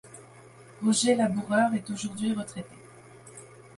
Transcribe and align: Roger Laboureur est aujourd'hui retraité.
Roger 0.81 1.13
Laboureur 1.13 1.75
est 1.75 1.87
aujourd'hui 1.91 2.33
retraité. 2.33 2.73